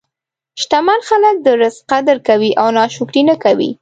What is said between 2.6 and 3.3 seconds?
او ناشکري